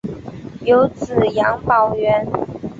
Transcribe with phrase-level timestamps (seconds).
[0.65, 2.25] 有子杨葆元。